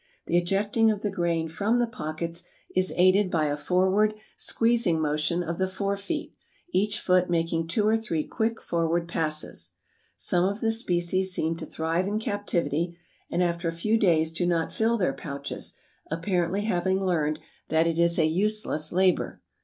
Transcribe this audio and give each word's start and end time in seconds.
The 0.25 0.35
ejecting 0.35 0.89
of 0.89 1.01
the 1.01 1.11
grain 1.11 1.47
from 1.47 1.77
the 1.77 1.85
pockets 1.85 2.43
is 2.75 2.91
aided 2.95 3.29
by 3.29 3.45
a 3.45 3.55
forward, 3.55 4.15
squeezing 4.35 4.99
motion 4.99 5.43
of 5.43 5.59
the 5.59 5.67
fore 5.67 5.95
feet, 5.95 6.33
each 6.71 6.99
foot 6.99 7.29
making 7.29 7.67
two 7.67 7.87
or 7.87 7.95
three 7.95 8.23
quick 8.25 8.59
forward 8.59 9.07
passes. 9.07 9.73
Some 10.17 10.43
of 10.43 10.59
the 10.59 10.71
species 10.71 11.31
seem 11.35 11.55
to 11.57 11.67
thrive 11.67 12.07
in 12.07 12.17
captivity, 12.17 12.97
and 13.29 13.43
after 13.43 13.67
a 13.67 13.71
few 13.71 13.95
days 13.95 14.33
do 14.33 14.47
not 14.47 14.73
fill 14.73 14.97
their 14.97 15.13
pouches, 15.13 15.75
apparently 16.09 16.61
having 16.61 16.99
learned 17.05 17.37
that 17.69 17.85
it 17.85 17.99
is 17.99 18.17
a 18.17 18.25
useless 18.25 18.91
labor. 18.91 19.39